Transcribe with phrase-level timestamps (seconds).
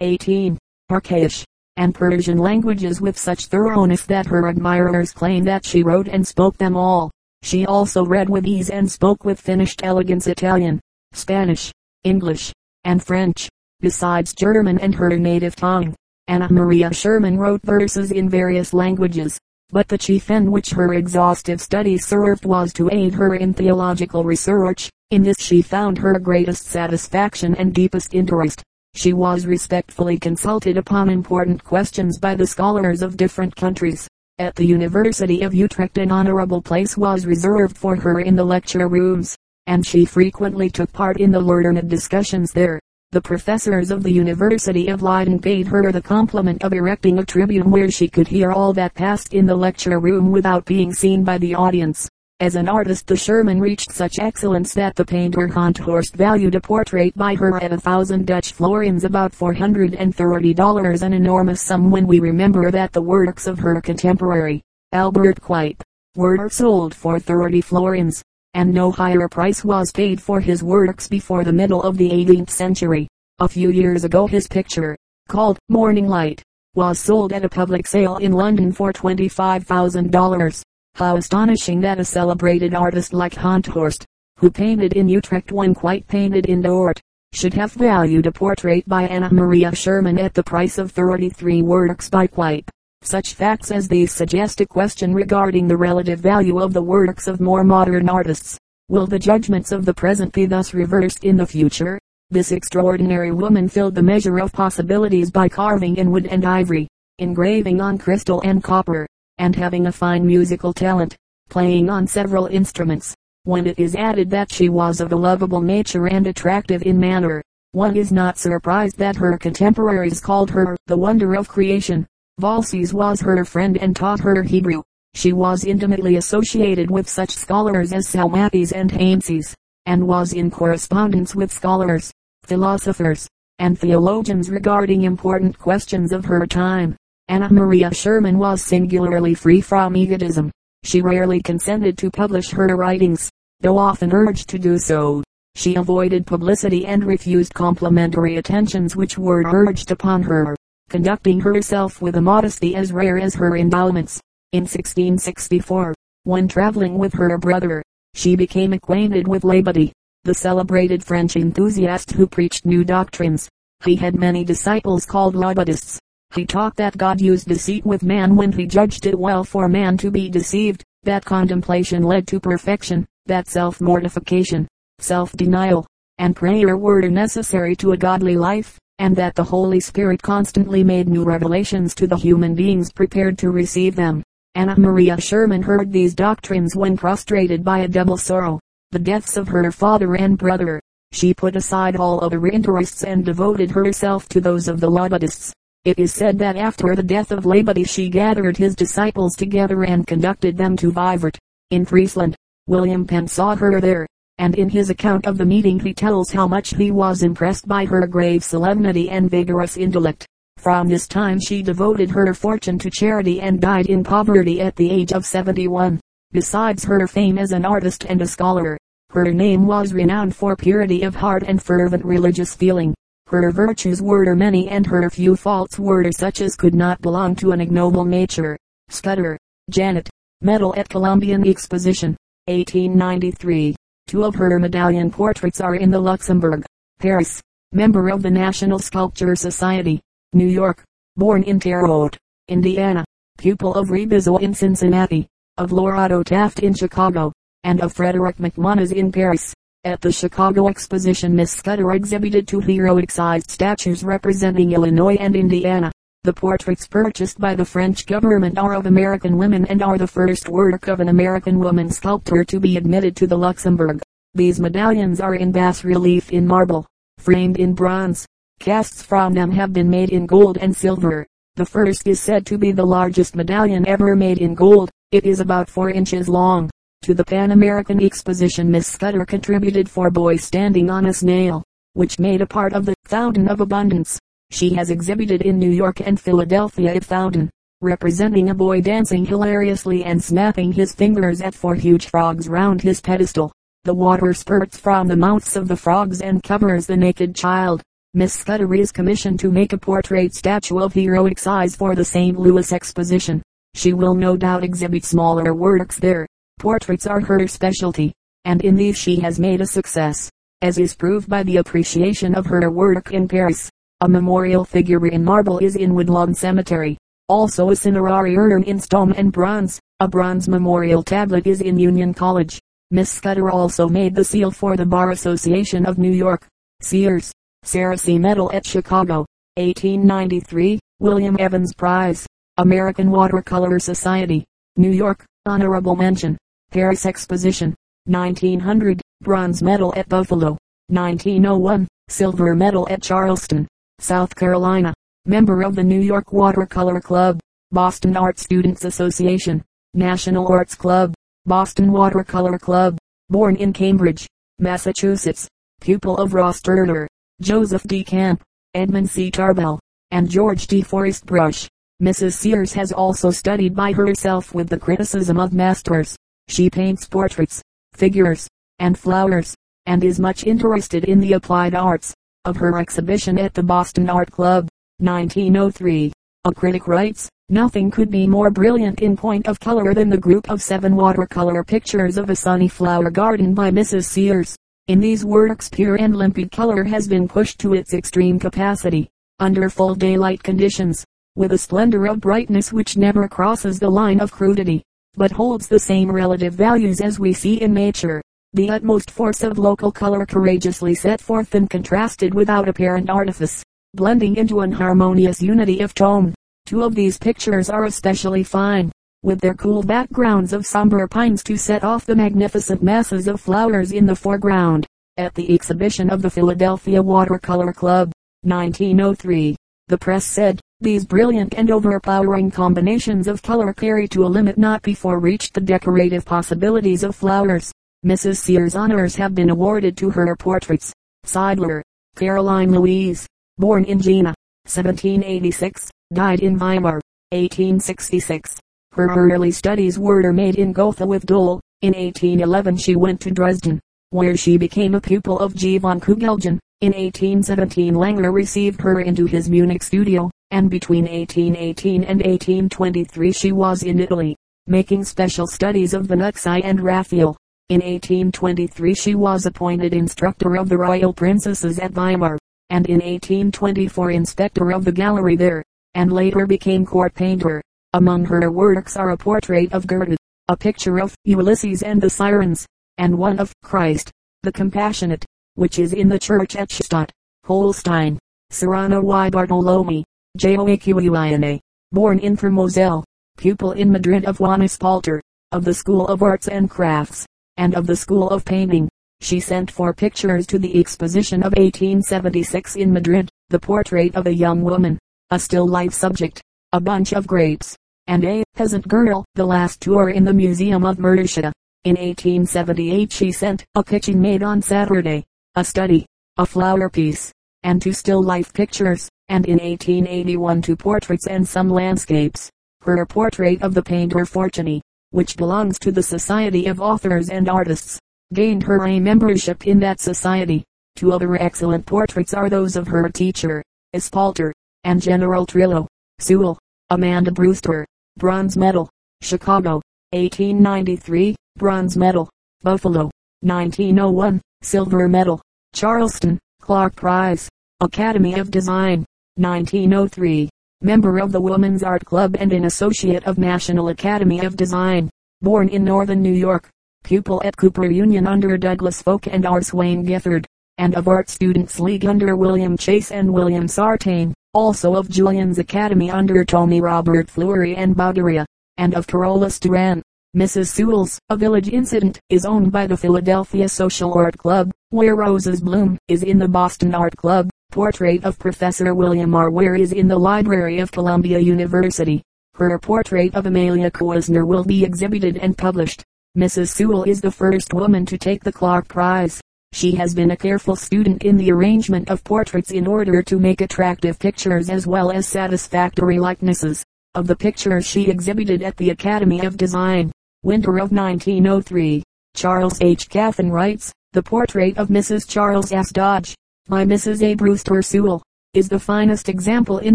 [0.00, 0.58] 18.
[0.90, 1.44] Archaic
[1.78, 6.56] and Persian languages with such thoroughness that her admirers claim that she wrote and spoke
[6.58, 7.10] them all.
[7.42, 10.80] She also read with ease and spoke with finished elegance Italian,
[11.12, 11.72] Spanish,
[12.04, 12.52] English,
[12.84, 13.48] and French,
[13.80, 15.94] besides German and her native tongue.
[16.28, 19.38] Anna Maria Schurman wrote verses in various languages,
[19.70, 24.24] but the chief end which her exhaustive studies served was to aid her in theological
[24.24, 24.90] research.
[25.10, 28.62] In this she found her greatest satisfaction and deepest interest.
[28.96, 34.08] She was respectfully consulted upon important questions by the scholars of different countries.
[34.38, 38.88] At the University of Utrecht an honorable place was reserved for her in the lecture
[38.88, 39.36] rooms,
[39.66, 42.80] and she frequently took part in the learned discussions there.
[43.12, 47.70] The professors of the University of Leiden paid her the compliment of erecting a tribune
[47.70, 51.36] where she could hear all that passed in the lecture room without being seen by
[51.36, 52.08] the audience.
[52.38, 57.16] As an artist the Schurman reached such excellence that the painter Honthorst valued a portrait
[57.16, 62.70] by her at a thousand Dutch florins about $430 an enormous sum when we remember
[62.70, 65.80] that the works of her contemporary, Albert Cuyp,
[66.14, 71.42] were sold for 30 florins and no higher price was paid for his works before
[71.42, 73.08] the middle of the 18th century.
[73.38, 74.94] A few years ago his picture,
[75.26, 76.42] called Morning Light,
[76.74, 80.62] was sold at a public sale in London for $25,000.
[80.96, 84.06] How astonishing that a celebrated artist like Honthorst,
[84.38, 86.98] who painted in Utrecht when Cuyp painted in Dort,
[87.34, 92.08] should have valued a portrait by Anna Maria Schurman at the price of 33 works
[92.08, 92.66] by Cuyp.
[93.02, 97.42] Such facts as these suggest a question regarding the relative value of the works of
[97.42, 98.56] more modern artists.
[98.88, 101.98] Will the judgments of the present be thus reversed in the future?
[102.30, 107.82] This extraordinary woman filled the measure of possibilities by carving in wood and ivory, engraving
[107.82, 109.06] on crystal and copper,
[109.38, 111.16] and having a fine musical talent,
[111.48, 113.14] playing on several instruments.
[113.44, 117.42] When it is added that she was of a lovable nature and attractive in manner,
[117.72, 122.06] one is not surprised that her contemporaries called her the wonder of creation.
[122.38, 124.82] Valses was her friend and taught her Hebrew.
[125.14, 129.54] She was intimately associated with such scholars as Salmasius and Heinsius,
[129.86, 132.12] and was in correspondence with scholars,
[132.44, 136.96] philosophers, and theologians regarding important questions of her time.
[137.28, 140.52] Anna Maria Schurman was singularly free from egotism.
[140.84, 145.24] She rarely consented to publish her writings, though often urged to do so.
[145.56, 150.54] She avoided publicity and refused complimentary attentions which were urged upon her
[150.88, 154.20] conducting herself with a modesty as rare as her endowments.
[154.52, 157.82] In 1664, when traveling with her brother,
[158.14, 159.90] she became acquainted with Labadie,
[160.22, 163.48] the celebrated French enthusiast who preached new doctrines.
[163.84, 165.98] He had many disciples called Labadists.
[166.34, 169.96] He taught that God used deceit with man when he judged it well for man
[169.98, 174.66] to be deceived, that contemplation led to perfection, that self-mortification,
[174.98, 175.86] self-denial,
[176.18, 181.08] and prayer were necessary to a godly life and that the Holy Spirit constantly made
[181.08, 184.22] new revelations to the human beings prepared to receive them.
[184.54, 188.58] Anna Maria Schurman heard these doctrines when prostrated by a double sorrow,
[188.92, 190.80] the deaths of her father and brother.
[191.12, 195.52] She put aside all other interests and devoted herself to those of the Labadists.
[195.86, 200.04] It is said that after the death of Labadie she gathered his disciples together and
[200.04, 201.38] conducted them to Vivert,
[201.70, 202.34] in Friesland.
[202.66, 204.04] William Penn saw her there,
[204.38, 207.84] and in his account of the meeting he tells how much he was impressed by
[207.84, 210.26] her grave solemnity and vigorous intellect.
[210.56, 214.90] From this time she devoted her fortune to charity and died in poverty at the
[214.90, 216.00] age of 71.
[216.32, 218.76] Besides her fame as an artist and a scholar,
[219.10, 222.92] her name was renowned for purity of heart and fervent religious feeling.
[223.28, 227.52] Her virtues were many and her few faults were such as could not belong to
[227.52, 228.56] an ignoble nature.
[228.88, 229.36] Scudder,
[229.68, 230.08] Janet,
[230.42, 232.16] Medal at Columbian Exposition,
[232.46, 233.74] 1893.
[234.06, 236.64] Two of her medallion portraits are in the Luxembourg,
[237.00, 237.40] Paris.
[237.72, 240.00] Member of the National Sculpture Society,
[240.32, 240.84] New York.
[241.16, 242.16] Born in Terre Haute,
[242.48, 243.04] Indiana.
[243.38, 245.26] Pupil of Rebisso in Cincinnati,
[245.58, 247.32] of Lorado Taft in Chicago,
[247.64, 249.52] and of Frederick MacMonnies in Paris.
[249.86, 255.92] At the Chicago Exposition Miss Scudder exhibited two heroic-sized statues representing Illinois and Indiana.
[256.24, 260.48] The portraits purchased by the French government are of American women and are the first
[260.48, 264.02] work of an American woman sculptor to be admitted to the Luxembourg.
[264.34, 266.84] These medallions are in bas relief in marble,
[267.18, 268.26] framed in bronze.
[268.58, 271.24] Casts from them have been made in gold and silver.
[271.54, 274.90] The first is said to be the largest medallion ever made in gold.
[275.12, 276.70] It is about 4 inches long.
[277.06, 281.62] To the Pan American Exposition Miss Scudder contributed four boys standing on a snail,
[281.92, 284.18] which made a part of the Fountain of Abundance.
[284.50, 287.48] She has exhibited in New York and Philadelphia at Fountain,
[287.80, 293.00] representing a boy dancing hilariously and snapping his fingers at four huge frogs round his
[293.00, 293.52] pedestal.
[293.84, 297.82] The water spurts from the mouths of the frogs and covers the naked child.
[298.14, 302.36] Miss Scudder is commissioned to make a portrait statue of heroic size for the St.
[302.36, 303.42] Louis Exposition.
[303.74, 306.26] She will no doubt exhibit smaller works there.
[306.58, 308.14] Portraits are her specialty,
[308.44, 310.30] and in these she has made a success,
[310.62, 313.70] as is proved by the appreciation of her work in Paris.
[314.00, 316.96] A memorial figure in marble is in Woodlawn Cemetery.
[317.28, 319.80] Also a cinerary urn in stone and bronze.
[320.00, 322.60] A bronze memorial tablet is in Union College.
[322.90, 326.46] Miss Scudder also made the seal for the Bar Association of New York.
[326.82, 327.32] Sears.
[327.64, 328.18] Sarah C.
[328.18, 329.26] Medal at Chicago.
[329.56, 330.78] 1893.
[331.00, 332.26] William Evans Prize.
[332.58, 334.44] American Watercolor Society.
[334.76, 335.24] New York.
[335.46, 336.38] Honorable mention.
[336.70, 337.74] Paris Exposition.
[338.06, 339.00] 1900.
[339.22, 340.58] Bronze Medal at Buffalo.
[340.88, 341.88] 1901.
[342.08, 343.66] Silver Medal at Charleston,
[343.98, 344.94] South Carolina.
[345.24, 347.40] Member of the New York Watercolor Club.
[347.72, 349.64] Boston Art Students Association.
[349.94, 351.14] National Arts Club.
[351.46, 352.98] Boston Watercolor Club.
[353.28, 354.26] Born in Cambridge,
[354.58, 355.48] Massachusetts.
[355.80, 357.06] Pupil of Ross Turner,
[357.40, 358.02] Joseph D.
[358.02, 358.42] Camp,
[358.74, 359.30] Edmund C.
[359.30, 359.78] Tarbell,
[360.10, 361.68] and George de Forest Brush.
[362.02, 362.32] Mrs.
[362.32, 366.16] Sears has also studied by herself with the criticism of masters.
[366.56, 367.60] She paints portraits,
[367.92, 368.48] figures,
[368.78, 369.54] and flowers,
[369.84, 372.14] and is much interested in the applied arts.
[372.44, 376.12] Of her exhibition at the Boston Art Club, 1903,
[376.44, 380.48] a critic writes, Nothing could be more brilliant in point of color than the group
[380.48, 384.04] of seven watercolor pictures of a sunny flower garden by Mrs.
[384.04, 384.56] Sears.
[384.86, 389.10] In these works pure and limpid color has been pushed to its extreme capacity,
[389.40, 391.04] under full daylight conditions,
[391.34, 394.84] with a splendor of brightness which never crosses the line of crudity,
[395.16, 398.22] but holds the same relative values as we see in nature.
[398.52, 403.62] The utmost force of local color courageously set forth and contrasted without apparent artifice,
[403.94, 406.34] blending into an harmonious unity of tone.
[406.66, 408.92] Two of these pictures are especially fine,
[409.22, 413.92] with their cool backgrounds of somber pines to set off the magnificent masses of flowers
[413.92, 414.86] in the foreground.
[415.16, 418.12] At the exhibition of the Philadelphia Watercolor Club,
[418.42, 419.56] 1903,
[419.88, 424.82] the press said, these brilliant and overpowering combinations of color carry to a limit not
[424.82, 427.72] before reached the decorative possibilities of flowers.
[428.04, 428.36] Mrs.
[428.36, 430.92] Sears honors have been awarded to her portraits.
[431.24, 431.80] Seidler,
[432.14, 433.26] Caroline Louise,
[433.56, 434.34] born in Jena,
[434.64, 437.00] 1786, died in Weimar,
[437.32, 438.60] 1866.
[438.92, 441.60] Her early studies were made in Gotha with Dole.
[441.80, 443.80] In 1811 she went to Dresden,
[444.10, 445.78] where she became a pupil of G.
[445.78, 446.58] von Kugelgen.
[446.82, 453.52] In 1817 Langer received her into his Munich studio and between 1818 and 1823 she
[453.52, 457.36] was in Italy, making special studies of Vannucci and Raphael.
[457.68, 462.38] In 1823 she was appointed instructor of the royal princesses at Weimar,
[462.70, 465.62] and in 1824 inspector of the gallery there,
[465.94, 467.62] and later became court painter.
[467.92, 472.66] Among her works are a portrait of Gertrude, a picture of Ulysses and the Sirens,
[472.98, 474.10] and one of Christ,
[474.42, 477.10] the Compassionate, which is in the church at Stadt,
[477.44, 478.18] Holstein.
[478.50, 480.04] Serrano y Bartolome,
[480.36, 481.58] Joaquina,
[481.92, 483.04] born in Moselle,
[483.38, 485.20] pupil in Madrid of Juan Espalter,
[485.52, 488.88] of the School of Arts and Crafts, and of the School of Painting.
[489.20, 494.34] She sent four pictures to the exposition of 1876 in Madrid, the portrait of a
[494.34, 494.98] young woman,
[495.30, 496.42] a still life subject,
[496.72, 499.24] a bunch of grapes, and a peasant girl.
[499.36, 501.52] The last tour in the Museum of Murcia.
[501.84, 505.24] In 1878 she sent a kitchen maid on Saturday,
[505.54, 506.04] a study,
[506.36, 511.68] a flower piece, and two still life pictures and in 1881 two portraits and some
[511.68, 512.50] landscapes.
[512.82, 517.98] Her portrait of the painter Fortuny, which belongs to the Society of Authors and Artists,
[518.32, 520.64] gained her a membership in that society.
[520.94, 523.62] Two other excellent portraits are those of her teacher,
[523.94, 524.52] Espalter,
[524.84, 525.86] and General Trillo.
[526.18, 526.58] Sewell,
[526.88, 527.84] Amanda Brewster,
[528.16, 528.88] bronze medal,
[529.20, 532.30] Chicago, 1893, bronze medal,
[532.62, 533.10] Buffalo,
[533.42, 535.42] 1901, silver medal,
[535.74, 537.50] Charleston, Clark Prize,
[537.80, 539.04] Academy of Design,
[539.36, 540.48] 1903.
[540.82, 545.10] Member of the Woman's Art Club and an associate of National Academy of Design.
[545.42, 546.68] Born in northern New York.
[547.04, 549.62] Pupil at Cooper Union under Douglas Volk and R.
[549.62, 550.46] Swain Gifford.
[550.78, 554.34] And of Art Students League under William Chase and William Sartain.
[554.54, 558.44] Also of Julian's Academy under Tony Robert Fleury and Bauderia.
[558.78, 560.02] And of Carolus Duran.
[560.36, 560.68] Mrs.
[560.68, 565.96] Sewell's, A Village Incident, is owned by the Philadelphia Social Art Club, where Roses Bloom
[566.08, 567.48] is in the Boston Art Club.
[567.76, 569.50] Portrait of Professor William R.
[569.50, 572.22] Ware is in the Library of Columbia University.
[572.54, 576.02] Her portrait of Amelia Koisner will be exhibited and published.
[576.38, 576.68] Mrs.
[576.68, 579.42] Sewell is the first woman to take the Clark Prize.
[579.74, 583.60] She has been a careful student in the arrangement of portraits in order to make
[583.60, 586.82] attractive pictures as well as satisfactory likenesses.
[587.14, 590.10] Of the pictures she exhibited at the Academy of Design,
[590.42, 592.02] winter of 1903,
[592.34, 593.10] Charles H.
[593.10, 595.28] Caffin writes, the portrait of Mrs.
[595.28, 595.92] Charles S.
[595.92, 596.34] Dodge,
[596.68, 597.22] by Mrs.
[597.22, 597.34] A.
[597.34, 599.94] Brewster Sewell, is the finest example in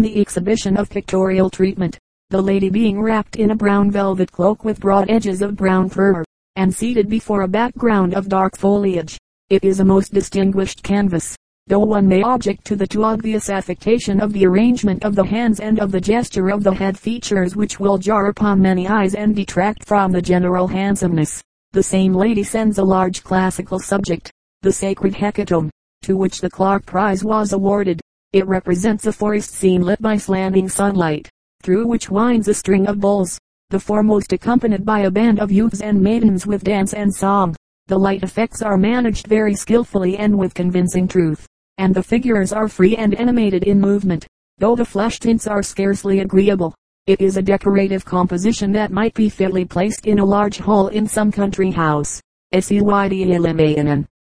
[0.00, 1.98] the exhibition of pictorial treatment,
[2.30, 6.24] the lady being wrapped in a brown velvet cloak with broad edges of brown fur,
[6.56, 9.18] and seated before a background of dark foliage.
[9.50, 11.36] It is a most distinguished canvas,
[11.66, 15.60] though one may object to the too obvious affectation of the arrangement of the hands
[15.60, 19.36] and of the gesture of the head features which will jar upon many eyes and
[19.36, 21.42] detract from the general handsomeness.
[21.72, 24.30] The same lady sends a large classical subject,
[24.62, 25.68] the sacred hecatomb,
[26.02, 28.00] to which the Clark Prize was awarded.
[28.32, 31.28] It represents a forest scene lit by slanting sunlight,
[31.62, 33.38] through which winds a string of bulls,
[33.70, 37.56] the foremost accompanied by a band of youths and maidens with dance and song.
[37.86, 41.46] The light effects are managed very skillfully and with convincing truth,
[41.78, 44.26] and the figures are free and animated in movement,
[44.58, 46.74] though the flesh tints are scarcely agreeable.
[47.06, 51.08] It is a decorative composition that might be fitly placed in a large hall in
[51.08, 52.20] some country house.
[52.52, 53.24] S.E.Y.D.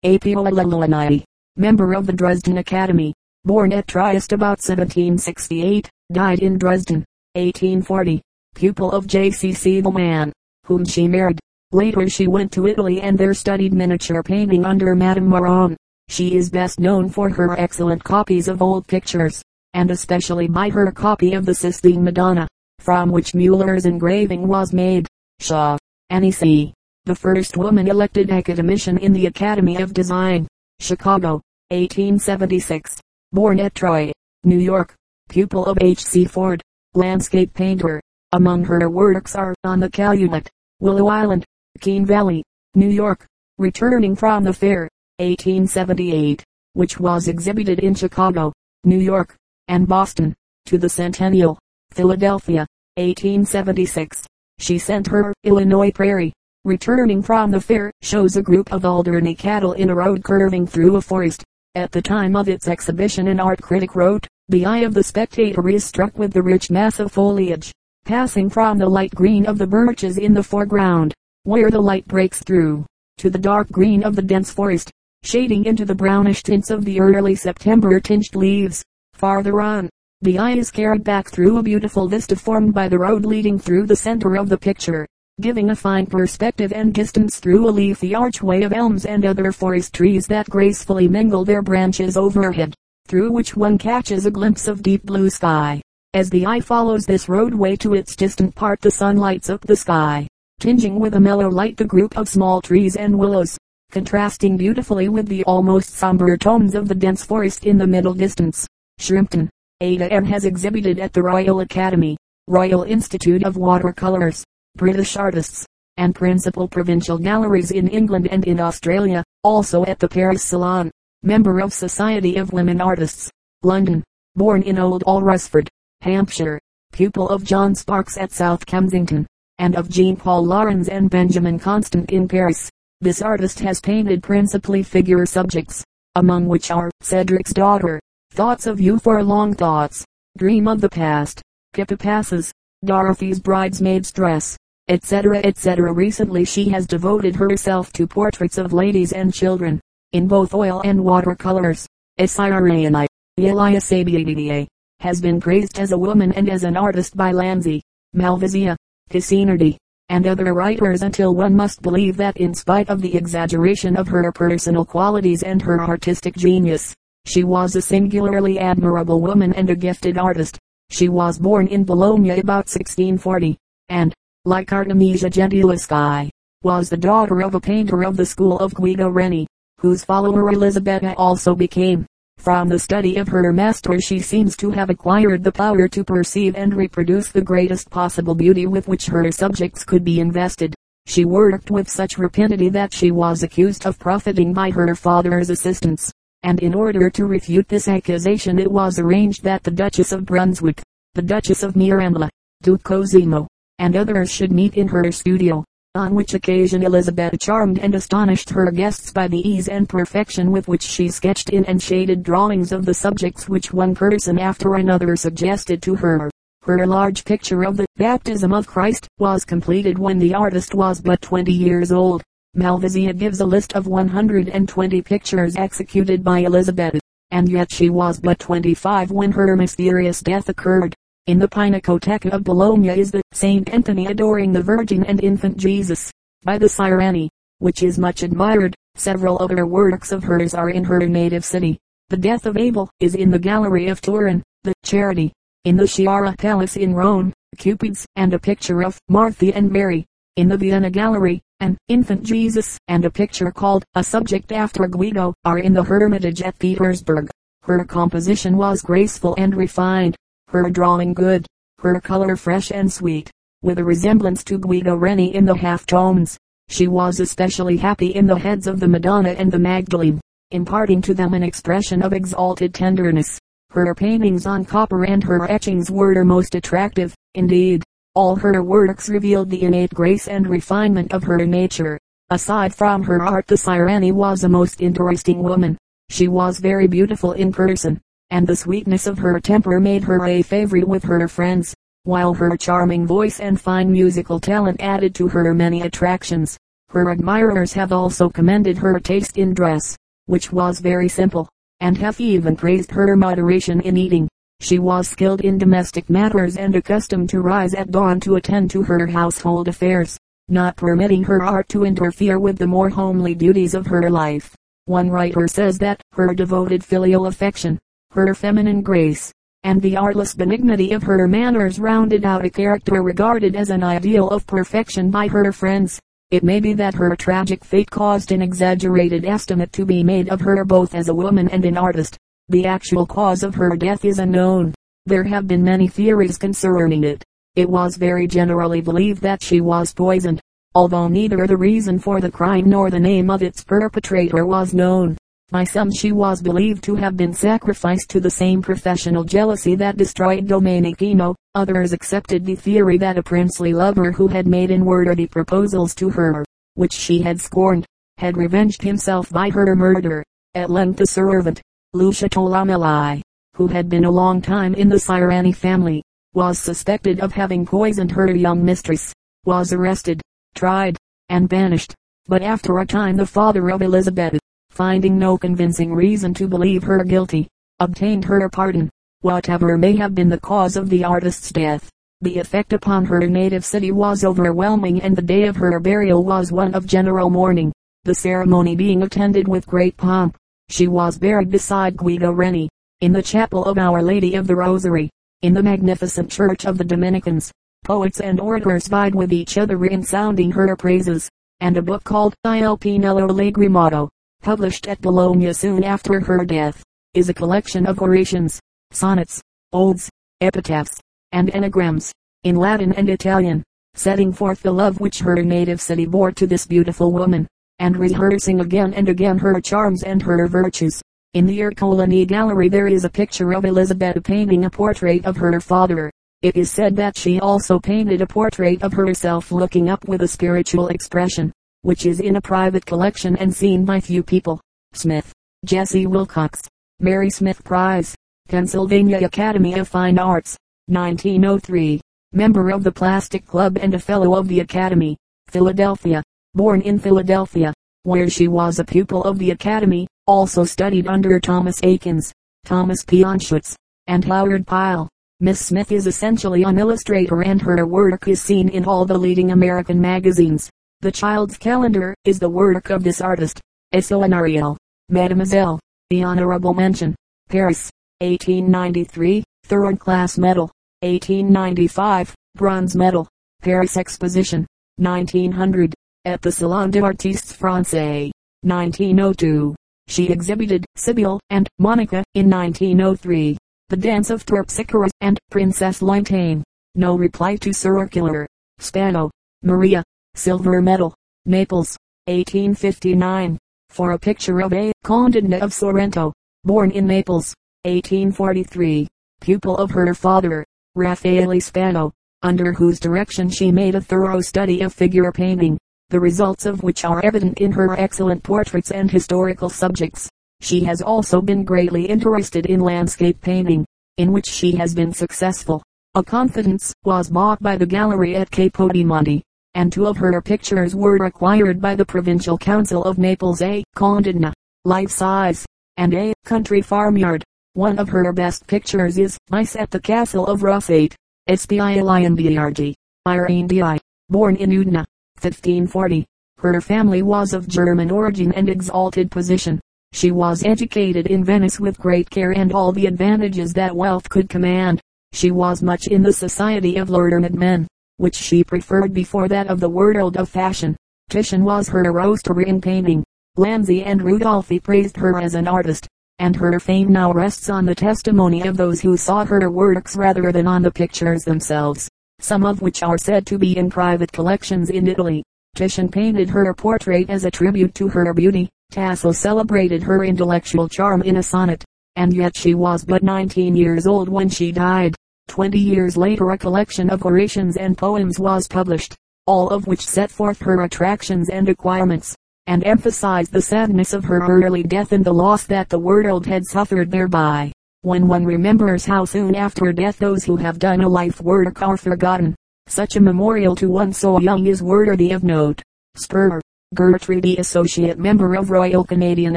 [0.05, 1.25] A.P.O
[1.59, 8.23] member of the Dresden Academy, born at Trieste about 1768, died in Dresden, 1840,
[8.55, 9.51] pupil of J.C.
[9.51, 10.33] Siegelman,
[10.65, 11.39] whom she married.
[11.73, 15.77] Later she went to Italy and there studied miniature painting under Madame Moron.
[16.09, 19.43] She is best known for her excellent copies of old pictures,
[19.75, 22.49] and especially by her copy of the Sistine Madonna,
[22.79, 25.07] from which Muller's engraving was made.
[25.41, 25.77] Shaw,
[26.09, 26.73] Annie C.
[27.05, 30.49] The first woman elected academician in the Academy of Design,
[30.81, 33.01] Chicago, 1876.
[33.33, 34.11] Born at Troy,
[34.45, 34.95] New York.
[35.29, 36.03] Pupil of H.
[36.03, 36.25] C.
[36.25, 36.63] Ford.
[36.95, 38.01] Landscape painter.
[38.33, 40.49] Among her works are On the Calumet,
[40.81, 41.45] Willow Island,
[41.81, 42.43] Keene Valley,
[42.75, 43.27] New York.
[43.59, 46.45] Returning from the fair, 1878,
[46.75, 48.53] which was exhibited in Chicago,
[48.85, 49.35] New York,
[49.67, 50.35] and Boston,
[50.67, 51.59] to the Centennial,
[51.91, 54.25] Philadelphia, 1876.
[54.59, 56.33] She sent her Illinois Prairie,
[56.65, 60.97] returning from the fair, shows a group of Alderney cattle in a road curving through
[60.97, 61.43] a forest.
[61.75, 65.69] At the time of its exhibition an art critic wrote, the eye of the spectator
[65.69, 67.73] is struck with the rich mass of foliage,
[68.05, 71.13] passing from the light green of the birches in the foreground,
[71.45, 72.87] where the light breaks through,
[73.19, 74.91] to the dark green of the dense forest,
[75.23, 78.83] shading into the brownish tints of the early September tinged leaves.
[79.13, 79.91] Farther on,
[80.23, 83.87] the eye is carried back through a beautiful vista formed by the road leading through
[83.87, 85.07] the center of the picture,
[85.41, 89.95] giving a fine perspective and distance through a leafy archway of elms and other forest
[89.95, 92.75] trees that gracefully mingle their branches overhead,
[93.07, 95.81] through which one catches a glimpse of deep blue sky.
[96.13, 99.77] As the eye follows this roadway to its distant part the sun lights up the
[99.77, 100.27] sky,
[100.59, 103.57] tinging with a mellow light the group of small trees and willows,
[103.93, 108.67] contrasting beautifully with the almost somber tones of the dense forest in the middle distance.
[108.99, 109.49] Shrimpton,
[109.81, 110.25] Ada M.
[110.25, 112.17] has exhibited at the Royal Academy,
[112.49, 114.45] Royal Institute of Watercolors,
[114.79, 115.67] British artists,
[115.99, 120.91] and principal provincial galleries in England and in Australia, also at the Paris Salon.
[121.25, 123.29] Member of Society of Women Artists,
[123.63, 124.05] London.
[124.37, 125.69] Born in Old Alresford,
[126.01, 126.61] Hampshire.
[126.93, 129.27] Pupil of John Sparks at South Kensington,
[129.59, 132.71] and of Jean Paul Laurens and Benjamin Constant in Paris.
[133.01, 138.99] This artist has painted principally figure subjects, among which are Cedric's Daughter, Thoughts of You
[138.99, 140.05] for Long Thoughts,
[140.37, 141.43] Dream of the Past,
[141.73, 142.53] Pippa Passes,
[142.85, 144.57] Dorothy's Bridesmaid's Dress,
[144.89, 145.39] etc.
[145.45, 145.93] etc.
[145.93, 149.81] Recently she has devoted herself to portraits of ladies and children,
[150.13, 151.87] in both oil and watercolors.
[152.19, 153.07] Esirani,
[153.39, 154.67] Elisabetta,
[155.01, 157.81] has been praised as a woman and as an artist by Lanzi,
[158.17, 158.75] Malvasia,
[159.11, 159.77] Cassinerdi,
[160.09, 164.33] and other writers until one must believe that in spite of the exaggeration of her
[164.33, 166.95] personal qualities and her artistic genius,
[167.27, 170.59] she was a singularly admirable woman and a gifted artist.
[170.91, 173.59] She was born in Bologna about 1640,
[173.91, 174.15] and,
[174.49, 176.31] like Artemisia Gentileschi,
[176.63, 179.47] was the daughter of a painter of the school of Guido Reni,
[179.79, 182.07] whose follower Elisabetta also became.
[182.39, 186.57] From the study of her master she seems to have acquired the power to perceive
[186.57, 190.75] and reproduce the greatest possible beauty with which her subjects could be invested.
[191.05, 196.11] She worked with such rapidity that she was accused of profiting by her father's assistance,
[196.43, 200.81] and in order to refute this accusation it was arranged that the Duchess of Brunswick,
[201.15, 202.31] the Duchess of Mirandola,
[202.63, 203.47] Duke Cosimo,
[203.79, 208.71] and others should meet in her studio, on which occasion Elizabeth charmed and astonished her
[208.71, 212.85] guests by the ease and perfection with which she sketched in and shaded drawings of
[212.85, 216.31] the subjects which one person after another suggested to her.
[216.63, 221.23] Her large picture of the baptism of Christ was completed when the artist was but
[221.23, 222.23] 20 years old.
[222.57, 228.39] Malvasia gives a list of 120 pictures executed by Elizabeth, and yet she was but
[228.39, 230.95] 25 when her mysterious death occurred.
[231.29, 236.11] In the Pinacoteca of Bologna is the Saint Anthony adoring the Virgin and Infant Jesus,
[236.43, 238.75] by the Sirani, which is much admired.
[238.95, 241.79] Several other works of hers are in her native city.
[242.09, 244.43] The Death of Abel is in the Gallery of Turin.
[244.65, 245.35] The Charity,
[245.67, 250.07] in the Sciarra Palace in Rome, Cupids, and a picture of Martha and Mary.
[250.37, 255.35] In the Vienna Gallery, an infant Jesus, and a picture called A Subject after Guido,
[255.45, 257.29] are in the Hermitage at Petersburg.
[257.65, 260.17] Her composition was graceful and refined,
[260.49, 261.47] her drawing good,
[261.79, 263.31] her color fresh and sweet,
[263.63, 266.39] with a resemblance to Guido Reni in the half tones.
[266.69, 271.15] She was especially happy in the heads of the Madonna and the Magdalene, imparting to
[271.15, 273.39] them an expression of exalted tenderness.
[273.71, 279.51] Her paintings on copper and her etchings were most attractive, indeed, all her works revealed
[279.51, 281.99] the innate grace and refinement of her nature.
[282.31, 285.79] Aside from her art the Sirani was a most interesting woman.
[286.11, 288.01] She was very beautiful in person,
[288.31, 292.57] and the sweetness of her temper made her a favorite with her friends, while her
[292.57, 296.57] charming voice and fine musical talent added to her many attractions.
[296.91, 301.49] Her admirers have also commended her taste in dress, which was very simple,
[301.81, 304.29] and have even praised her moderation in eating.
[304.61, 308.83] She was skilled in domestic matters and accustomed to rise at dawn to attend to
[308.83, 310.19] her household affairs,
[310.49, 314.55] not permitting her art to interfere with the more homely duties of her life.
[314.87, 317.79] One writer says that her devoted filial affection,
[318.19, 319.33] her feminine grace,
[319.63, 324.29] and the artless benignity of her manners rounded out a character regarded as an ideal
[324.31, 326.01] of perfection by her friends.
[326.33, 330.41] It may be that her tragic fate caused an exaggerated estimate to be made of
[330.41, 332.19] her both as a woman and an artist.
[332.49, 334.75] The actual cause of her death is unknown.
[335.07, 337.25] There have been many theories concerning it.
[337.55, 340.41] It was very generally believed that she was poisoned,
[340.75, 345.17] although neither the reason for the crime nor the name of its perpetrator was known.
[345.51, 349.97] By some she was believed to have been sacrificed to the same professional jealousy that
[349.97, 351.35] destroyed Domenichino.
[351.55, 356.45] Others accepted the theory that a princely lover who had made unworthy proposals to her,
[356.75, 357.87] which she had scorned,
[358.19, 360.23] had revenged himself by her murder.
[360.55, 361.63] At length a servant,
[361.95, 363.23] Lucia Tolomei,
[363.55, 366.03] who had been a long time in the Sirani family,
[366.35, 369.15] was suspected of having poisoned her young mistress,
[369.47, 370.21] was arrested,
[370.55, 370.99] tried,
[371.31, 371.95] and banished.
[372.27, 374.39] But after a time the father of Elizabeth,
[374.79, 377.49] finding no convincing reason to believe her guilty,
[377.81, 378.89] obtained her pardon.
[379.23, 383.65] Whatever may have been the cause of the artist's death, the effect upon her native
[383.65, 387.73] city was overwhelming and the day of her burial was one of general mourning,
[388.05, 390.37] the ceremony being attended with great pomp.
[390.69, 392.69] She was buried beside Guido Reni,
[393.01, 395.11] in the chapel of Our Lady of the Rosary,
[395.43, 397.51] in the magnificent church of the Dominicans.
[397.85, 402.33] Poets and orators vied with each other in sounding her praises, and a book called
[402.45, 404.09] Il Pennello Lagrimato,
[404.43, 406.83] published at Bologna soon after her death,
[407.15, 409.41] is a collection of orations, sonnets,
[409.73, 410.09] odes,
[410.41, 411.01] epitaphs,
[411.33, 412.13] and anagrams,
[412.45, 413.63] in Latin and Italian,
[413.95, 417.47] setting forth the love which her native city bore to this beautiful woman
[417.81, 421.01] and rehearsing again and again her charms and her virtues.
[421.35, 425.61] In the Ercolani gallery there is a picture of Elizabeth painting a portrait of her
[425.61, 426.11] father.
[426.43, 430.29] It is said that she also painted a portrait of herself looking up with a
[430.29, 434.61] spiritual expression, which is in a private collection and seen by few people.
[434.93, 435.33] Smith,
[435.65, 436.67] Jessie Willcox,
[437.01, 438.15] Mary Smith Prize,
[438.49, 442.01] Pennsylvania Academy of Fine Arts, 1903.
[442.33, 445.17] Member of the Plastic Club and a Fellow of the Academy,
[445.49, 446.23] Philadelphia
[446.55, 451.81] born in Philadelphia, where she was a pupil of the Academy, also studied under Thomas
[451.83, 452.33] Eakins,
[452.65, 453.23] Thomas P.
[453.23, 453.77] Anschutz,
[454.09, 455.09] and Howard Pyle.
[455.41, 459.53] Miss Smith is essentially an illustrator and her work is seen in all the leading
[459.53, 460.69] American magazines.
[461.01, 463.61] The Child's Calendar is the work of this artist.
[463.93, 464.77] Ariel,
[465.09, 465.79] Mademoiselle,
[466.11, 467.15] the Honorable Mention,
[467.49, 473.29] Paris, 1893, third class medal, 1895, bronze medal,
[473.63, 478.33] Paris Exposition, 1900, at the Salon des Artistes Français,
[478.63, 479.77] 1902.
[480.09, 483.57] She exhibited Sibyl and Monica in 1903.
[483.89, 486.65] The Dance of Terpsichore and Princess Liontaine.
[486.97, 488.49] No reply to circular.
[488.81, 489.31] Spano.
[489.63, 490.03] Maria.
[490.39, 491.15] Silver medal.
[491.47, 491.97] Naples.
[492.27, 493.59] 1859.
[493.91, 496.33] For a picture of a Condina of Sorrento.
[496.65, 497.55] Born in Naples.
[497.85, 499.09] 1843.
[499.41, 500.65] Pupil of her father.
[500.95, 502.13] Raffaele Spano.
[502.43, 505.77] Under whose direction she made a thorough study of figure painting
[506.11, 510.27] the results of which are evident in her excellent portraits and historical subjects.
[510.61, 513.85] She has also been greatly interested in landscape painting,
[514.17, 515.83] in which she has been successful.
[516.15, 519.43] A confidence was bought by the gallery at Capodimonte,
[519.75, 524.53] and two of her pictures were acquired by the Provincial Council of Naples a Condina,
[524.85, 527.45] life size, and a country farmyard.
[527.75, 531.15] One of her best pictures is Mice at the Castle of Rossate.
[531.49, 532.95] Espialian Biardi,
[533.27, 535.07] Irene Di, born in Udine,
[535.41, 536.27] 1540.
[536.59, 539.81] Her family was of German origin and exalted position.
[540.13, 544.51] She was educated in Venice with great care and all the advantages that wealth could
[544.51, 545.01] command.
[545.33, 547.87] She was much in the society of learned men,
[548.19, 550.97] which she preferred before that of the world of fashion.
[551.31, 553.25] Titian was her roaster in painting.
[553.57, 556.07] Lanzi and Rudolphi praised her as an artist,
[556.39, 560.53] and her fame now rests on the testimony of those who saw her works rather
[560.53, 564.91] than on the pictures themselves, some of which are said to be in private collections
[564.91, 565.43] in Italy.
[565.75, 568.69] Titian painted her portrait as a tribute to her beauty.
[568.91, 571.85] Tasso celebrated her intellectual charm in a sonnet,
[572.17, 575.15] and yet she was but 19 years old when she died.
[575.49, 580.31] Twenty years later a collection of orations and poems was published, all of which set
[580.31, 585.33] forth her attractions and acquirements, and emphasized the sadness of her early death and the
[585.33, 587.73] loss that the world had suffered thereby.
[588.03, 591.97] When one remembers how soon after death those who have done a life work are
[591.97, 592.55] forgotten,
[592.87, 595.83] such a memorial to one so young is worthy of note.
[596.17, 596.61] Spurr,
[596.95, 599.57] Gertrude Associate Member of Royal Canadian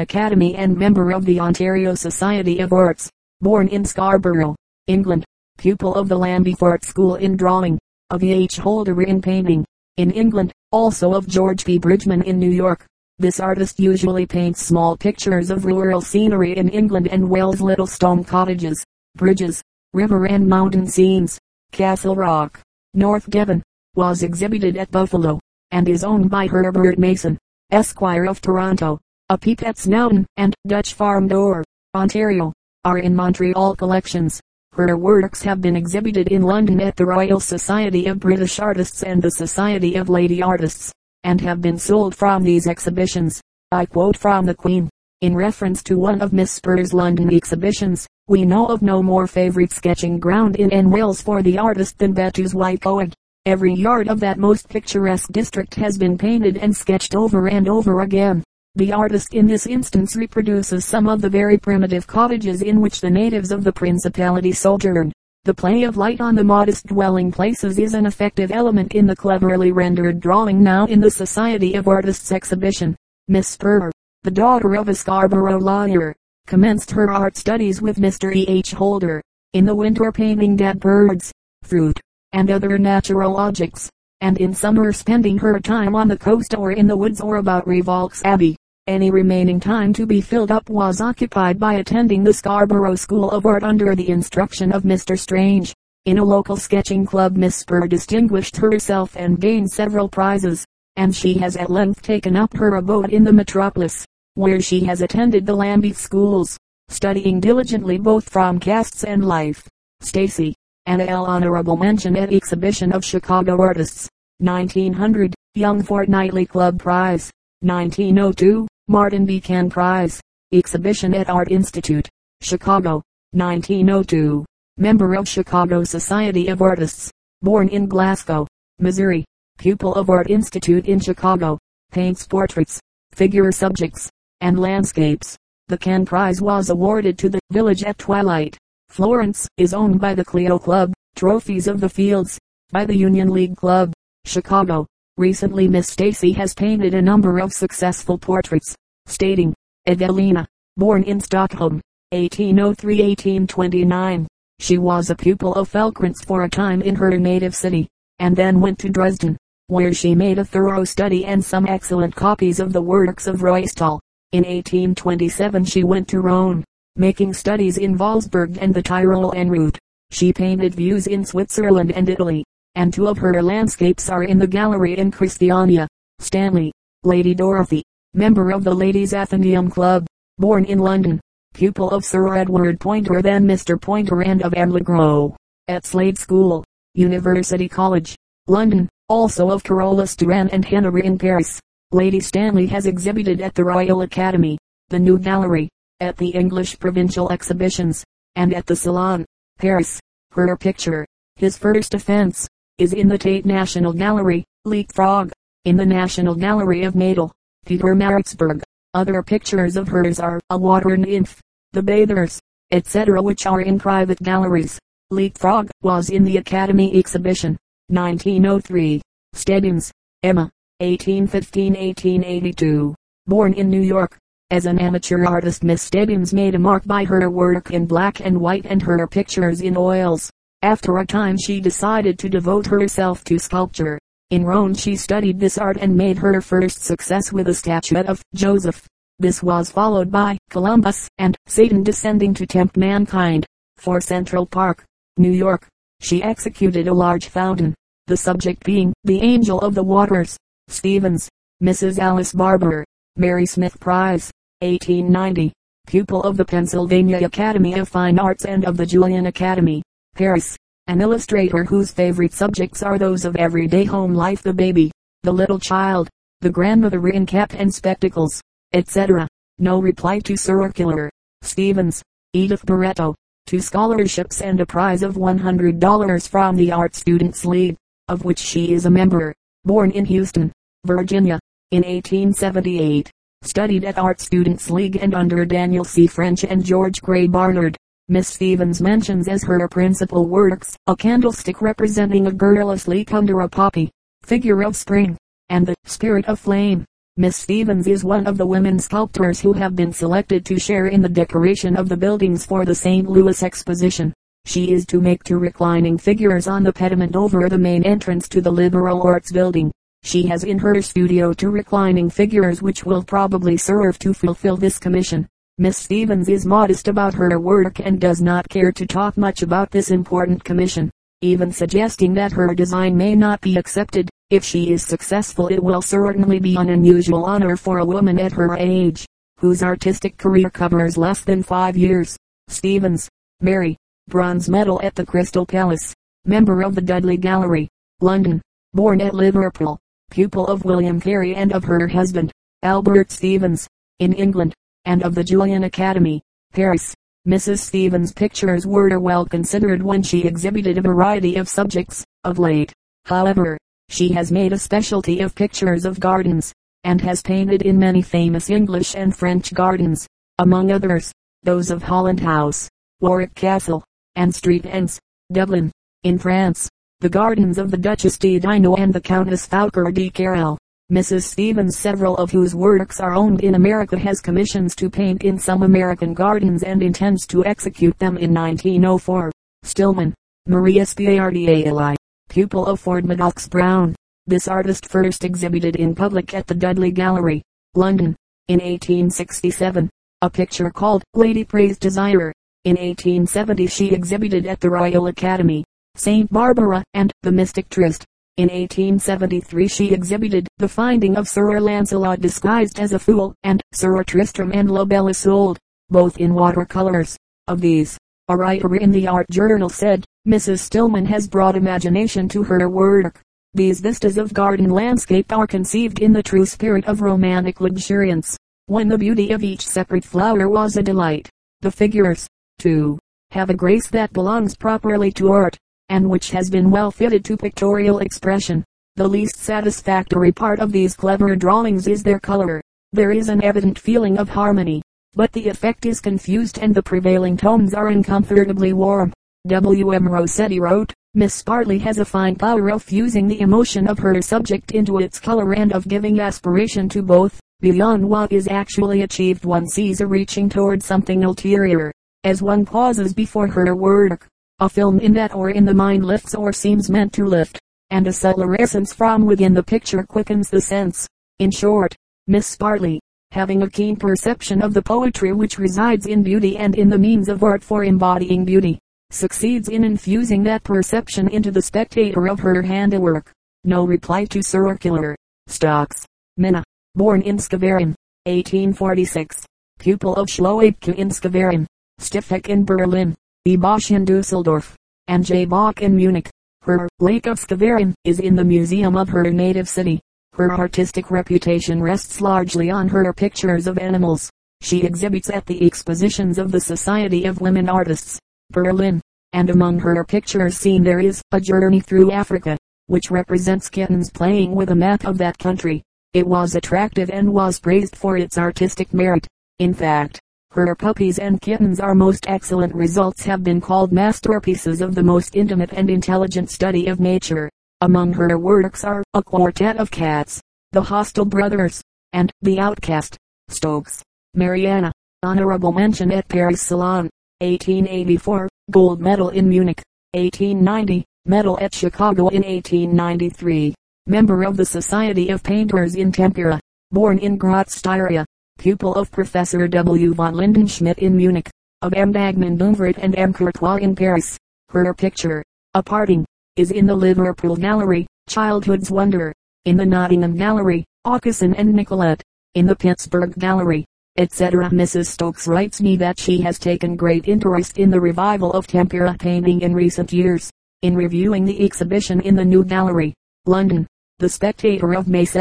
[0.00, 3.10] Academy and Member of the Ontario Society of Arts.
[3.40, 5.24] Born in Scarborough, England.
[5.62, 7.78] Pupil of the Lambeth Art School in Drawing.
[8.10, 8.32] Of E.
[8.32, 8.56] H.
[8.56, 9.64] Holder in Painting.
[9.96, 11.78] In England, also of George P.
[11.78, 12.84] Bridgman in New York.
[13.20, 18.24] This artist usually paints small pictures of rural scenery in England and Wales little stone
[18.24, 21.38] cottages, bridges, river and mountain scenes.
[21.70, 22.60] Castle Rock,
[22.94, 23.62] North Devon,
[23.94, 25.38] was exhibited at Buffalo
[25.70, 27.38] and is owned by Herbert Mason,
[27.70, 28.98] Esquire of Toronto.
[29.28, 31.62] A at Snowdon and Dutch Farm Door,
[31.94, 32.52] Ontario,
[32.84, 34.40] are in Montreal collections.
[34.74, 39.20] Her works have been exhibited in London at the Royal Society of British Artists and
[39.20, 40.90] the Society of Lady Artists,
[41.24, 43.38] and have been sold from these exhibitions.
[43.70, 44.88] I quote from the Queen.
[45.20, 49.72] In reference to one of Miss Spurr's London exhibitions, we know of no more favorite
[49.72, 50.90] sketching ground in N.
[50.90, 53.12] Wales for the artist than Bettws White Coed.
[53.44, 58.00] Every yard of that most picturesque district has been painted and sketched over and over
[58.00, 58.42] again.
[58.74, 63.10] The artist in this instance reproduces some of the very primitive cottages in which the
[63.10, 65.12] natives of the principality sojourned.
[65.44, 69.14] The play of light on the modest dwelling places is an effective element in the
[69.14, 72.96] cleverly rendered drawing now in the Society of Artists exhibition.
[73.28, 73.90] Miss Spurr,
[74.22, 78.34] the daughter of a Scarborough lawyer, commenced her art studies with Mr.
[78.34, 78.46] E.
[78.48, 78.72] H.
[78.72, 79.20] Holder,
[79.52, 81.30] in the winter painting dead birds,
[81.62, 82.00] fruit,
[82.32, 83.90] and other natural objects,
[84.22, 87.66] and in summer spending her time on the coast or in the woods or about
[87.66, 88.56] Rievaulx Abbey.
[88.88, 93.46] Any remaining time to be filled up was occupied by attending the Scarborough School of
[93.46, 95.16] Art under the instruction of Mr.
[95.16, 95.72] Strange.
[96.04, 100.66] In a local sketching club Miss Spurr distinguished herself and gained several prizes,
[100.96, 105.00] and she has at length taken up her abode in the metropolis, where she has
[105.00, 109.64] attended the Lambeth schools, studying diligently both from casts and life.
[110.00, 114.08] Stacy, an L honorable mention at exhibition of Chicago artists.
[114.38, 117.30] 1900, Young Fortnightly Club Prize.
[117.60, 119.40] 1902, Martin B.
[119.40, 120.20] Cahn Prize.
[120.52, 122.08] Exhibition at Art Institute,
[122.40, 123.00] Chicago.
[123.30, 124.44] 1902.
[124.76, 127.10] Member of Chicago Society of Artists.
[127.42, 128.46] Born in Glasgow,
[128.80, 129.24] Missouri.
[129.56, 131.58] Pupil of Art Institute in Chicago.
[131.92, 132.80] Paints portraits,
[133.12, 135.36] figure subjects, and landscapes.
[135.68, 138.58] The Ken Prize was awarded to the Village at Twilight.
[138.88, 140.92] Florence is owned by the Clio Club.
[141.14, 142.38] Trophies of the Fields
[142.72, 143.92] by the Union League Club,
[144.24, 144.86] Chicago.
[145.18, 149.52] Recently Miss Stacy has painted a number of successful portraits, Stading,
[149.86, 150.48] Evelina,
[150.78, 151.82] born in Stockholm,
[152.14, 154.26] 1803-1829.
[154.58, 157.88] She was a pupil of Fahlcrantz for a time in her native city,
[158.20, 162.58] and then went to Dresden, where she made a thorough study and some excellent copies
[162.58, 164.00] of the works of Ruysdael.
[164.32, 166.64] In 1827 she went to Rome,
[166.96, 169.78] making studies in Wolfsburg and the Tyrol en route.
[170.10, 174.46] She painted views in Switzerland and Italy, and two of her landscapes are in the
[174.46, 175.86] gallery in Christiania.
[176.18, 176.72] Stanley,
[177.04, 177.82] Lady Dorothy,
[178.14, 180.06] member of the Ladies Athenaeum Club,
[180.38, 181.20] born in London,
[181.54, 183.80] pupil of Sir Edward Poynter then Mr.
[183.80, 185.36] Poynter and of Amlegro,
[185.68, 191.60] at Slade School, University College, London, also of Carolus Duran and Henry in Paris.
[191.90, 194.56] Lady Stanley has exhibited at the Royal Academy,
[194.88, 195.68] the New Gallery,
[196.00, 198.02] at the English Provincial Exhibitions,
[198.36, 199.24] and at the Salon,
[199.58, 200.00] Paris.
[200.32, 201.04] Her picture,
[201.36, 205.32] his first offense, is in the Tate National Gallery, Leapfrog,
[205.64, 207.32] in the National Gallery of Natal,
[207.66, 208.62] Peter Maritzburg.
[208.94, 211.40] Other pictures of hers are A Water Nymph,
[211.72, 213.20] The Bathers, etc.
[213.22, 214.78] which are in private galleries.
[215.10, 217.58] Leapfrog was in the Academy exhibition,
[217.88, 219.02] 1903.
[219.34, 219.90] Stebbins,
[220.22, 220.50] Emma,
[220.82, 222.94] 1815-1882.
[223.26, 224.18] Born in New York,
[224.50, 228.38] as an amateur artist Miss Stebbins made a mark by her work in black and
[228.40, 230.30] white and her pictures in oils.
[230.64, 233.98] After a time she decided to devote herself to sculpture.
[234.30, 238.22] In Rome she studied this art and made her first success with a statuette of
[238.36, 238.86] Joseph,
[239.18, 243.44] This was followed by Columbus and Satan descending to tempt mankind.
[243.76, 244.84] For Central Park,
[245.16, 245.66] New York,
[246.00, 247.74] she executed a large fountain,
[248.06, 250.36] the subject being the Angel of the Waters.
[250.68, 251.28] Stevens,
[251.60, 251.98] Mrs.
[251.98, 252.84] Alice Barber,
[253.16, 255.52] Mary Smith Prize, 1890,
[255.88, 259.82] pupil of the Pennsylvania Academy of Fine Arts and of the Julian Academy,
[260.14, 260.56] Paris.
[260.88, 264.90] An illustrator whose favorite subjects are those of everyday home life the baby,
[265.22, 266.08] the little child,
[266.42, 268.40] the grandmother in cap and spectacles,
[268.74, 269.26] etc.
[269.58, 271.10] No reply to circular.
[271.40, 272.02] Stevens,
[272.34, 273.14] Edith Barretto,
[273.46, 277.76] two scholarships and a prize of $100 from the Art Students League,
[278.08, 279.34] of which she is a member.
[279.64, 280.52] Born in Houston,
[280.84, 281.38] Virginia,
[281.70, 283.10] in 1878.
[283.42, 286.06] Studied at Art Students League and under Daniel C.
[286.06, 287.76] French and George Gray Barnard.
[288.12, 293.48] Miss Stevens mentions as her principal works, a candlestick representing a girl asleep under a
[293.48, 293.90] poppy,
[294.22, 295.16] figure of spring,
[295.48, 296.84] and the spirit of flame.
[297.16, 301.00] Miss Stevens is one of the women sculptors who have been selected to share in
[301.00, 303.08] the decoration of the buildings for the St.
[303.08, 304.12] Louis Exposition.
[304.44, 308.42] She is to make two reclining figures on the pediment over the main entrance to
[308.42, 309.72] the Liberal Arts Building.
[310.02, 314.78] She has in her studio two reclining figures which will probably serve to fulfill this
[314.78, 315.26] commission.
[315.58, 319.70] Miss Stevens is modest about her work and does not care to talk much about
[319.70, 324.08] this important commission, even suggesting that her design may not be accepted.
[324.30, 328.32] If she is successful it will certainly be an unusual honor for a woman at
[328.32, 329.04] her age,
[329.40, 332.16] whose artistic career covers less than five years.
[332.48, 333.10] Stevens,
[333.42, 333.76] Mary,
[334.08, 335.92] bronze medal at the Crystal Palace,
[336.24, 337.68] member of the Dudley Gallery,
[338.00, 338.40] London,
[338.72, 339.78] born at Liverpool,
[340.10, 345.24] pupil of William Carey and of her husband, Albert Stevens, in England and of the
[345.24, 346.94] Julian Academy, Paris.
[347.26, 347.58] Mrs.
[347.58, 352.04] Stevens' pictures were well considered when she exhibited a variety of subjects.
[352.24, 352.72] Of late,
[353.04, 356.52] however, she has made a specialty of pictures of gardens,
[356.84, 360.06] and has painted in many famous English and French gardens,
[360.38, 362.68] among others, those of Holland House,
[363.00, 363.84] Warwick Castle,
[364.16, 364.98] and Street Ends,
[365.32, 365.70] Dublin,
[366.02, 366.68] in France,
[367.00, 370.58] the gardens of the Duchess de Dino and the Countess Foulques de Carrel.
[370.92, 371.22] Mrs.
[371.22, 375.62] Stevens several of whose works are owned in America has commissions to paint in some
[375.62, 379.32] American gardens and intends to execute them in 1904.
[379.62, 380.12] Stillman,
[380.46, 381.96] Maria Sciardi
[382.28, 383.96] pupil of Ford Madox Brown.
[384.26, 387.40] This artist first exhibited in public at the Dudley Gallery,
[387.74, 388.14] London,
[388.48, 389.88] in 1867.
[390.20, 392.34] A picture called Lady Praise Desire.
[392.64, 395.64] In 1870 she exhibited at the Royal Academy,
[395.96, 396.30] St.
[396.30, 398.04] Barbara, and The Mystic Tryst.
[398.38, 404.02] In 1873 she exhibited The Finding of Sir Lancelot disguised as a fool, and Sir
[404.04, 405.58] Tristram and La Belle Isolde,
[405.90, 407.14] both in watercolors.
[407.46, 410.60] Of these, a writer in the art journal said, Mrs.
[410.60, 413.20] Stillman has brought imagination to her work.
[413.52, 418.88] These vistas of garden landscape are conceived in the true spirit of romantic luxuriance, when
[418.88, 421.28] the beauty of each separate flower was a delight.
[421.60, 422.26] The figures,
[422.58, 422.98] too,
[423.30, 427.36] have a grace that belongs properly to art and which has been well fitted to
[427.36, 428.64] pictorial expression.
[428.96, 432.60] The least satisfactory part of these clever drawings is their color.
[432.92, 434.82] There is an evident feeling of harmony,
[435.14, 439.12] but the effect is confused and the prevailing tones are uncomfortably warm.
[439.46, 439.92] W.
[439.92, 440.08] M.
[440.08, 444.72] Rossetti wrote, Miss Bartley has a fine power of fusing the emotion of her subject
[444.72, 447.40] into its color and of giving aspiration to both.
[447.60, 451.92] Beyond what is actually achieved one sees a reaching toward something ulterior.
[452.24, 454.26] As one pauses before her work,
[454.62, 457.58] a film in that or in the mind lifts or seems meant to lift,
[457.90, 461.04] and a subtle essence from within the picture quickens the sense.
[461.40, 461.96] In short,
[462.28, 463.00] Miss Bartley,
[463.32, 467.28] having a keen perception of the poetry which resides in beauty and in the means
[467.28, 468.78] of art for embodying beauty,
[469.10, 473.32] succeeds in infusing that perception into the spectator of her handiwork.
[473.64, 475.16] No reply to circular.
[475.48, 476.06] Stocks.
[476.36, 476.62] Minna.
[476.94, 477.96] Born in Skavaron.
[478.26, 479.44] 1846.
[479.80, 481.66] Pupil of Schloebke in Skavaron.
[482.00, 483.16] Stiffek in Berlin.
[483.44, 483.56] E.
[483.56, 484.76] Bosch in Dusseldorf,
[485.08, 485.46] and J.
[485.46, 486.30] Bach in Munich.
[486.60, 490.00] Her Lake of Skavaron is in the museum of her native city.
[490.34, 494.30] Her artistic reputation rests largely on her pictures of animals.
[494.60, 498.16] She exhibits at the expositions of the Society of Women Artists,
[498.50, 499.00] Berlin,
[499.32, 504.54] and among her pictures seen there is A Journey Through Africa, which represents kittens playing
[504.54, 505.82] with a map of that country.
[506.14, 509.26] It was attractive and was praised for its artistic merit.
[509.58, 510.20] In fact,
[510.54, 515.34] her puppies and kittens are most excellent results have been called masterpieces of the most
[515.34, 517.48] intimate and intelligent study of nature.
[517.80, 523.16] Among her works are A Quartet of Cats, The Hostile Brothers, and The Outcast.
[523.48, 524.02] Stokes,
[524.34, 527.08] Mariana, honorable mention at Paris Salon,
[527.40, 533.74] 1884, gold medal in Munich, 1890, medal at Chicago in 1893,
[534.06, 536.60] member of the Society of Painters in Tempera,
[536.90, 538.26] born in Graz, Styria,
[538.62, 540.14] pupil of Professor W.
[540.14, 541.50] von Lindenschmidt in Munich,
[541.82, 542.12] of M.
[542.12, 543.32] Dagmon Dumvrat and M.
[543.32, 544.38] Courtois in Paris.
[544.68, 545.42] Her picture,
[545.74, 549.32] A Parting, is in the Liverpool Gallery, Childhood's Wonder,
[549.64, 552.22] in the Nottingham Gallery, Aucassin and Nicolette,
[552.54, 553.84] in the Pittsburgh Gallery,
[554.16, 554.70] etc.
[554.70, 555.06] Mrs.
[555.06, 559.62] Stokes writes me that she has taken great interest in the revival of tempera painting
[559.62, 560.52] in recent years.
[560.82, 563.12] In reviewing the exhibition in the New Gallery,
[563.44, 563.88] London,
[564.20, 565.38] The Spectator of May 2,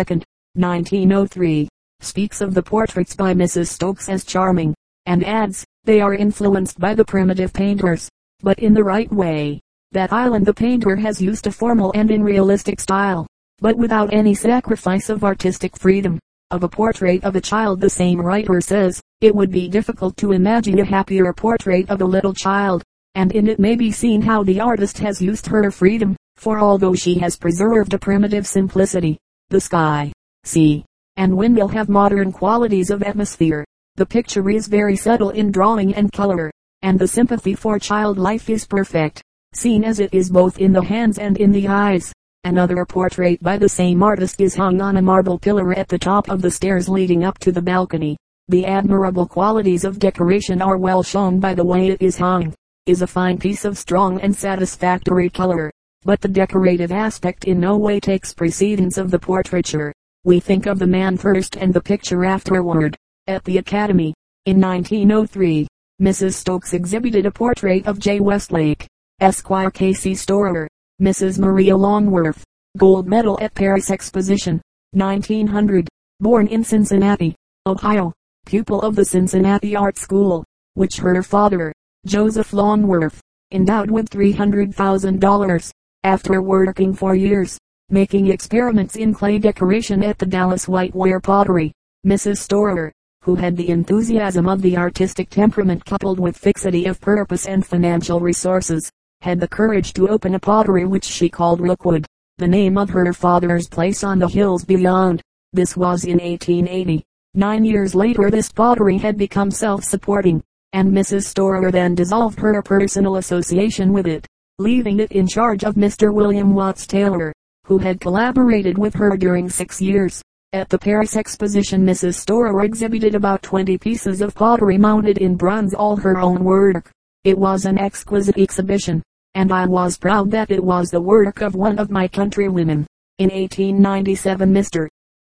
[0.56, 1.68] 1903,
[2.02, 3.68] speaks of the portraits by Mrs.
[3.68, 4.74] Stokes as charming,
[5.06, 8.10] and adds, they are influenced by the primitive painters,
[8.42, 9.62] but in the right way.
[9.92, 13.28] That island the painter has used a formal and in realistic style,
[13.60, 16.20] but without any sacrifice of artistic freedom
[16.52, 20.34] of a portrait of a child the same writer says, it would be difficult to
[20.34, 22.84] imagine a happier portrait of a little child,
[23.16, 26.94] and in it may be seen how the artist has used her freedom, for although
[26.94, 29.18] she has preserved a primitive simplicity,
[29.50, 30.12] the sky,
[30.44, 30.84] sea,
[31.18, 33.66] and wind will have modern qualities of atmosphere.
[33.96, 38.50] The picture is very subtle in drawing and color, and the sympathy for child life
[38.50, 39.22] is perfect,
[39.54, 42.14] seen as it is both in the hands and in the eyes.
[42.44, 46.30] Another portrait by the same artist is hung on a marble pillar at the top
[46.30, 48.18] of the stairs leading up to the balcony.
[48.48, 52.54] The admirable qualities of decoration are well shown by the way it is hung.
[52.88, 55.70] Is a fine piece of strong and satisfactory color,
[56.04, 59.94] but the decorative aspect in no way takes precedence of the portraiture.
[60.24, 62.96] We think of the man first and the picture afterward.
[63.26, 64.14] At the Academy,
[64.46, 65.68] in 1903,
[66.00, 66.34] Mrs.
[66.34, 68.20] Stokes exhibited a portrait of J.
[68.20, 68.88] Westlake,
[69.20, 70.14] Esquire K.C.
[70.14, 70.68] Storer,
[71.02, 71.40] Mrs.
[71.40, 72.44] Maria Longworth,
[72.78, 78.14] gold medal at Paris Exposition, 1900, born in Cincinnati, Ohio,
[78.46, 80.44] pupil of the Cincinnati Art School,
[80.76, 81.74] which her father,
[82.06, 83.20] Joseph Longworth,
[83.52, 85.72] endowed with $300,000,
[86.04, 87.58] after working for years,
[87.92, 91.74] making experiments in clay decoration at the Dallas Whiteware Pottery.
[92.08, 92.38] Mrs.
[92.38, 97.66] Storer, who had the enthusiasm of the artistic temperament coupled with fixity of purpose and
[97.66, 98.90] financial resources,
[99.22, 102.06] had the courage to open a pottery which she called Rookwood,
[102.38, 105.22] the name of her father's place on the hills beyond.
[105.54, 107.04] This was in 1880.
[107.36, 110.42] Nine years later this pottery had become self-supporting,
[110.74, 111.26] and Mrs.
[111.26, 114.26] Storer then dissolved her personal association with it,
[114.58, 116.14] leaving it in charge of Mr.
[116.14, 117.32] William Watts Taylor,
[117.72, 120.22] who had collaborated with her during six years.
[120.52, 122.16] At the Paris Exposition Mrs.
[122.16, 126.92] Storer exhibited about 20 pieces of pottery mounted in bronze all her own work.
[127.24, 129.02] It was an exquisite exhibition,
[129.36, 132.86] and I was proud that it was the work of one of my countrywomen.
[133.20, 134.90] In 1897 Mr.